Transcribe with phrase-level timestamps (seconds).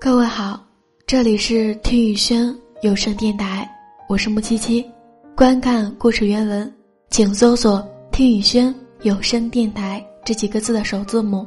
[0.00, 0.64] 各位好，
[1.08, 3.68] 这里是听雨轩有声电台，
[4.08, 4.88] 我是木七七。
[5.36, 6.72] 观看故事原文，
[7.10, 8.72] 请搜索“听雨轩
[9.02, 11.44] 有声电台”这几个字的首字母，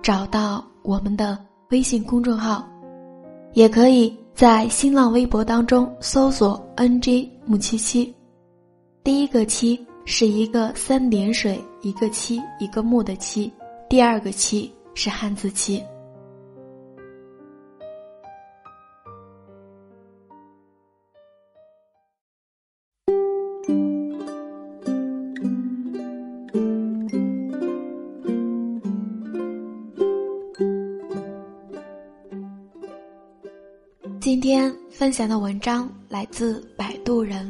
[0.00, 1.36] 找到我们的
[1.70, 2.64] 微信公众号。
[3.52, 8.14] 也可以在新浪微博当中搜索 “ng 木七七”。
[9.02, 13.52] 第一个“七”是一个三点水一个七一个木的“七”，
[13.90, 15.82] 第二个“七”是汉字“七”。
[34.20, 37.48] 今天分享的文章来自摆渡人。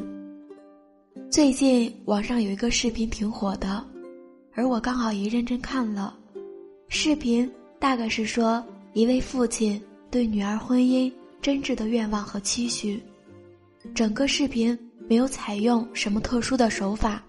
[1.30, 3.82] 最近网上有一个视频挺火的，
[4.52, 6.14] 而我刚好也认真看了。
[6.88, 8.62] 视频大概是说
[8.92, 13.02] 一位父亲对女儿婚姻真挚的愿望和期许。
[13.94, 17.22] 整个视频没有采用什么特殊的手法，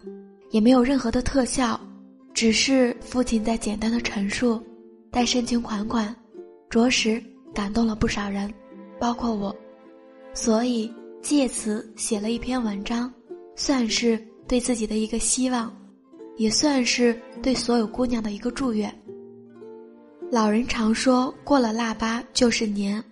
[0.52, 1.80] 也没有任何的特效，
[2.34, 4.62] 只是父亲在简单的陈述，
[5.10, 6.14] 但深情款款，
[6.70, 8.54] 着实感动了不少人。
[9.00, 9.56] 包括我，
[10.34, 13.12] 所以借此写了一篇文章，
[13.56, 15.74] 算是对自己的一个希望，
[16.38, 18.94] 也算是对所有姑娘的一个祝愿。
[20.30, 23.04] 老人常说过了腊八就是年，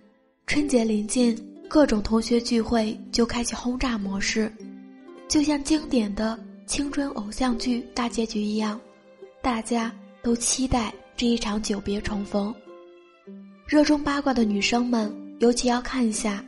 [0.46, 1.36] 春节临近，
[1.68, 4.52] 各种同学聚会就开启轰炸模式，
[5.26, 8.78] 就像经典的青春偶像剧大结局一样，
[9.42, 9.92] 大家
[10.22, 12.54] 都期待这一场久别重逢。
[13.66, 15.27] 热衷八卦的女生们。
[15.38, 16.44] 尤其要看一下，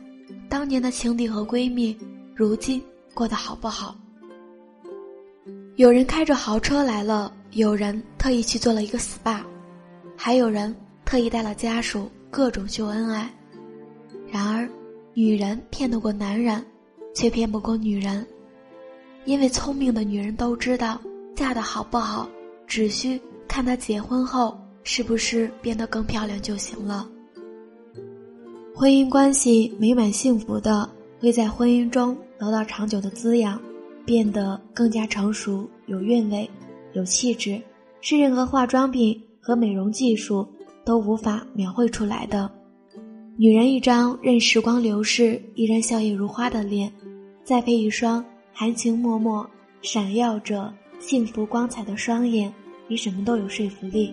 [0.49, 1.97] 当年的情敌和闺蜜，
[2.35, 2.81] 如今
[3.13, 3.95] 过得好不好？
[5.77, 9.39] 有人开着豪车来了，有人特意去做了一个 SPA，
[10.17, 10.75] 还有人
[11.05, 13.31] 特意带了家属，各种秀恩爱。
[14.29, 14.69] 然而，
[15.13, 16.63] 女人骗得过男人，
[17.15, 18.27] 却骗不过女人，
[19.23, 20.99] 因为聪明的女人都知道，
[21.33, 22.29] 嫁得好不好，
[22.67, 27.09] 只需看她结婚后是不是变得更漂亮就行了。
[28.81, 33.61] 婚姻关系美满幸福的，会在婚姻中得到长久的滋养，
[34.07, 36.49] 变得更加成熟、有韵味、
[36.93, 37.61] 有气质，
[38.01, 40.47] 是任何化妆品和美容技术
[40.83, 42.51] 都无法描绘出来的。
[43.37, 46.91] 女人一张任时光流逝依然笑靥如花的脸，
[47.43, 49.47] 再配一双含情脉脉、
[49.83, 52.51] 闪耀着幸福光彩的双眼，
[52.87, 54.11] 比什么都有说服力。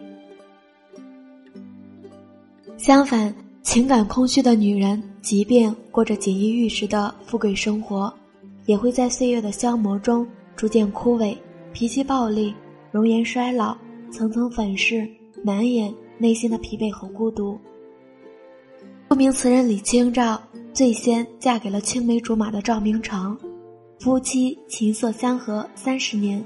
[2.77, 3.35] 相反。
[3.69, 8.11] 情感空虚的女人，即便过着锦衣玉食的富贵生活，
[8.65, 11.37] 也会在岁月的消磨中逐渐枯萎，
[11.71, 12.55] 脾气暴戾，
[12.91, 13.77] 容颜衰老，
[14.11, 15.07] 层层粉饰，
[15.45, 17.61] 难掩内心的疲惫和孤独。
[19.11, 20.43] 著名词人李清照
[20.73, 23.39] 最先嫁给了青梅竹马的赵明诚，
[24.01, 26.43] 夫妻琴瑟相和三十年，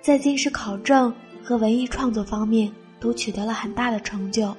[0.00, 4.56] 在经史考证和文艺创作方面都取得了很大的成就，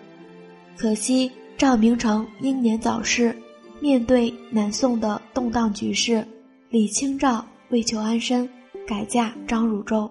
[0.78, 1.32] 可惜。
[1.62, 3.38] 赵明诚英年早逝，
[3.80, 6.26] 面对南宋的动荡局势，
[6.72, 8.50] 李清照为求安身，
[8.88, 10.10] 改嫁张汝舟。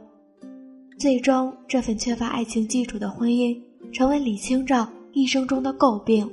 [0.97, 3.61] 最终，这份缺乏爱情基础的婚姻，
[3.93, 6.31] 成为李清照一生中的诟病，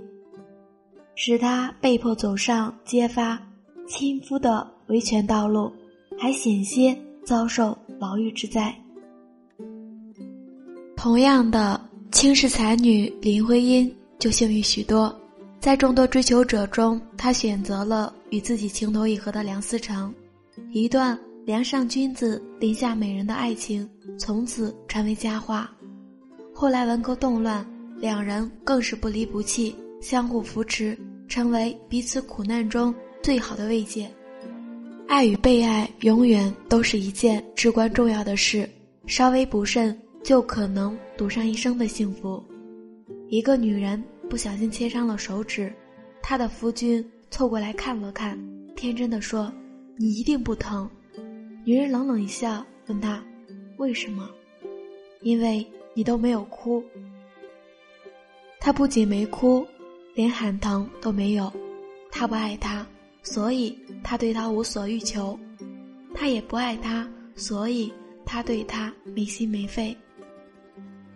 [1.16, 3.42] 使她被迫走上揭发
[3.88, 5.74] 亲夫的维权道路，
[6.20, 6.96] 还险些
[7.26, 8.72] 遭受牢狱之灾。
[10.96, 13.92] 同样的，倾世才女林徽因。
[14.20, 15.16] 就幸运许多，
[15.60, 20.14] 在众多追求者中，他选择了与自己情投意合的梁思成，
[20.72, 25.72] 一段梁上君子林下美人的爱情从此传为佳话。
[26.54, 27.66] 后来文革动乱，
[28.00, 34.10] 两人更是不离不弃，相互扶持，成为彼此苦难中最好的慰藉。
[35.08, 38.68] 爱与被爱永远都是一件至关重要的事，
[39.06, 42.44] 稍微不慎就可能赌上一生的幸福。
[43.30, 45.74] 一个女人不小心切伤了手指，
[46.22, 48.38] 他的夫君凑过来看了看，
[48.76, 49.52] 天真的说
[49.98, 50.90] ：“你一定不疼。”
[51.66, 53.24] 女人冷冷一笑，问他
[53.78, 54.30] ：“为什么
[55.22, 56.84] ？”“因为你都没有哭。”
[58.60, 59.66] 他不仅没哭，
[60.14, 61.52] 连喊疼都没有。
[62.12, 62.86] 他不爱他，
[63.24, 65.38] 所以他对他无所欲求；
[66.14, 67.94] 他也不爱他，所以
[68.26, 69.96] 他对他没心没肺。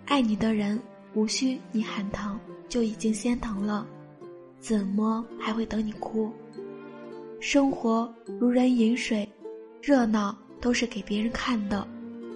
[0.05, 0.79] 爱你的人。
[1.13, 2.39] 无需你喊疼，
[2.71, 3.85] 就已经先疼了，
[4.61, 6.31] 怎么还会等你哭？
[7.41, 8.09] 生活
[8.39, 9.27] 如人饮水，
[9.81, 11.85] 热闹都是给别人看的，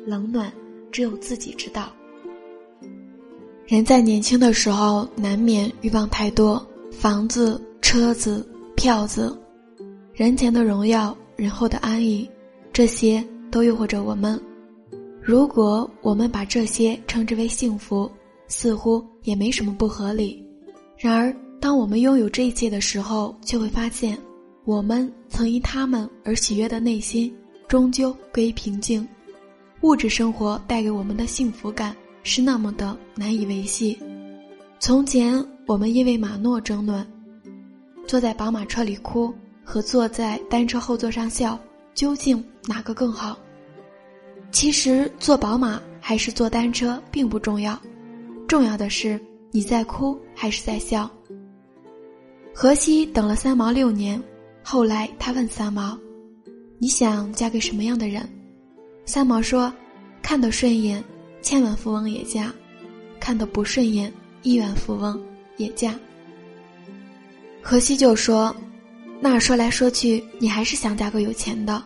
[0.05, 0.51] 冷暖
[0.91, 1.89] 只有自己知道。
[3.65, 8.45] 人在年轻的时候，难免欲望太多，房子、车子、
[8.75, 9.39] 票子，
[10.13, 12.29] 人前的荣耀，人后的安逸，
[12.73, 14.37] 这些都诱惑着我们。
[15.21, 18.11] 如果我们把这些称之为幸福，
[18.47, 20.43] 似乎也没什么不合理。
[20.97, 24.17] 然而，当我们拥有这一切的时候，却会发现，
[24.63, 27.33] 我们曾因他们而喜悦的内心，
[27.67, 29.07] 终究归于平静。
[29.81, 33.99] 物质生活带给我们的幸福感是那么的难以维系。
[34.79, 37.05] 从前，我们因为马诺争论，
[38.07, 39.33] 坐在宝马车里哭
[39.63, 41.59] 和坐在单车后座上笑，
[41.93, 43.37] 究竟哪个更好？
[44.51, 47.79] 其实坐宝马还是坐单车并不重要，
[48.47, 49.19] 重要的是
[49.51, 51.09] 你在哭还是在笑。
[52.53, 54.21] 荷西等了三毛六年，
[54.63, 55.97] 后来他问三毛
[56.79, 58.27] ：“你想嫁给什么样的人？”
[59.05, 59.73] 三毛说
[60.21, 61.03] ：“看得顺眼，
[61.41, 62.49] 千万富翁也嫁；
[63.19, 64.11] 看得不顺眼，
[64.41, 65.21] 亿万富翁
[65.57, 65.93] 也嫁。”
[67.61, 68.55] 荷西就说
[69.19, 71.83] ：“那说来说去，你还是想嫁个有钱的。”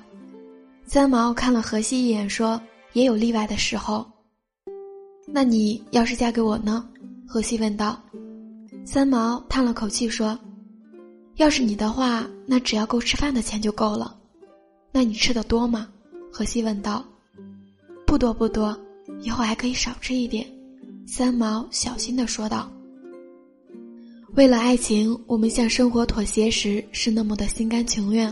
[0.86, 2.62] 三毛看了荷西一眼，说
[2.94, 4.06] ：“也有例外的时候。”
[5.32, 6.86] 那你要是嫁给我呢？
[7.28, 8.02] 荷西问道。
[8.86, 10.38] 三毛叹了口气说
[11.38, 14.16] ：“要是你的话，那只要够吃饭的钱就够了。
[14.92, 15.88] 那你吃的多吗？”
[16.34, 17.06] 荷西问道。
[18.08, 18.76] “不多不多，
[19.22, 20.48] 以后还可以少吃一点。”
[21.06, 22.72] 三毛小心地说道。
[24.36, 28.32] 为了爱情，我们向生活妥协时是那么的心甘情愿；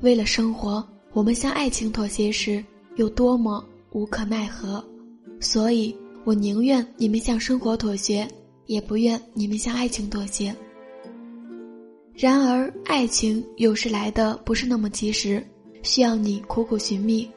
[0.00, 0.86] 为了生活。
[1.12, 2.62] 我们向爱情妥协时，
[2.96, 4.84] 又多么无可奈何，
[5.40, 5.96] 所以
[6.26, 8.26] 我宁愿你们向生活妥协，
[8.66, 10.52] 也不愿你们向爱情妥协。
[12.14, 15.40] 然而，爱情有时来的不是那么及时，
[15.84, 17.30] 需要你苦苦寻觅，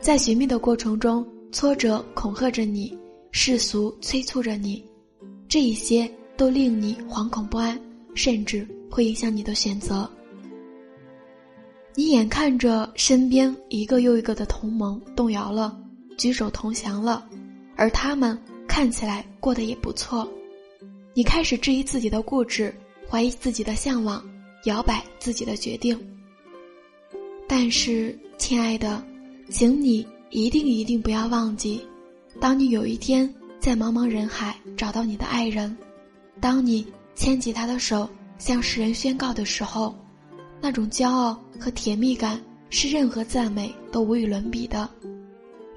[0.00, 2.96] 在寻觅的过程中，挫折恐吓着你，
[3.32, 4.82] 世俗催促着你，
[5.46, 7.78] 这一些都令你惶恐不安，
[8.14, 10.10] 甚至会影响你的选择。
[11.94, 15.78] 你眼看着身边一个又一个的同盟动摇了，
[16.16, 17.28] 举手投降了，
[17.76, 20.28] 而他们看起来过得也不错，
[21.14, 22.74] 你开始质疑自己的固执，
[23.08, 24.24] 怀疑自己的向往，
[24.64, 25.98] 摇摆自己的决定。
[27.48, 29.04] 但是，亲爱的，
[29.50, 31.86] 请你一定一定不要忘记，
[32.40, 35.76] 当你有一天在茫茫人海找到你的爱人，
[36.40, 38.08] 当你牵起他的手
[38.38, 39.94] 向世人宣告的时候。
[40.64, 42.40] 那种骄傲和甜蜜感
[42.70, 44.88] 是任何赞美都无与伦比的。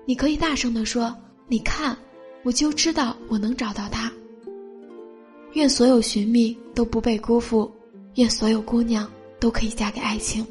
[0.05, 1.11] 你可以大声地说
[1.47, 1.95] ：“你看，
[2.43, 4.11] 我就知道我能找到他。”
[5.53, 7.71] 愿所有寻觅都不被辜负，
[8.15, 9.09] 愿所有姑娘
[9.39, 10.45] 都可以嫁给爱情。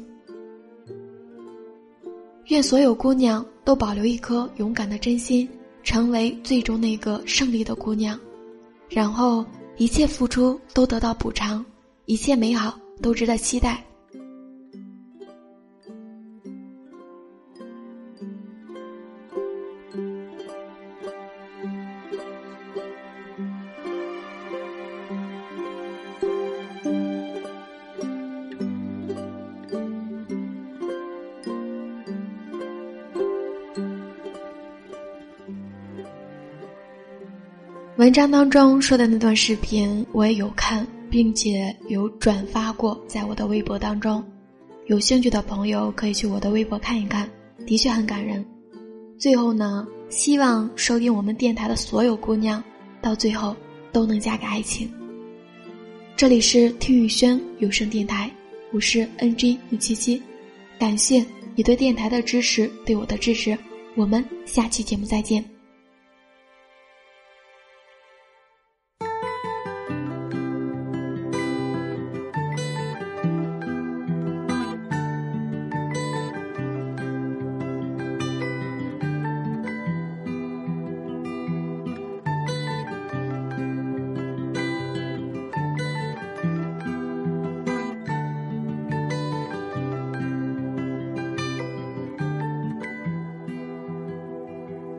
[2.45, 5.47] 愿所有姑娘都保留一颗勇敢的真心，
[5.83, 8.19] 成为最终那个胜利的姑娘。
[8.89, 9.45] 然后
[9.77, 11.63] 一切付出都得到补偿，
[12.05, 13.83] 一切美好都值得期待。
[38.05, 44.23] 文章当中说的那段视频，我也有看，并且有转发过在我的微博当中。
[44.85, 47.27] 有兴趣的朋友可以去我的微博看一看，
[47.65, 48.45] 的确很感人。
[49.17, 52.63] 最后呢，希望收听我们电台的所有姑娘，
[53.01, 53.55] 到最后
[53.91, 54.87] 都能嫁给爱情。
[56.15, 58.29] 这里是听雨轩有声电台，
[58.71, 60.21] 我是 NG 六七七，
[60.77, 61.25] 感谢
[61.55, 63.57] 你对电台的支持，对我的支持。
[63.95, 65.54] 我们下期节目再见。